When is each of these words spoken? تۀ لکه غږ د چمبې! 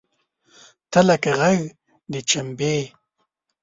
تۀ 0.91 0.99
لکه 1.07 1.31
غږ 1.39 1.59
د 2.11 2.13
چمبې! 2.29 2.77